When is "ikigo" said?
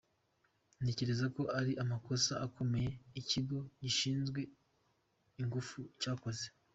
3.21-3.57